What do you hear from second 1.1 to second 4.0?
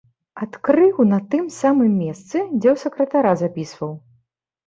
тым самым месцы, дзе ў сакратара запісваў.